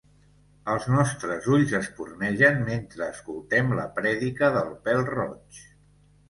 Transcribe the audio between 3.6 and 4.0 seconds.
la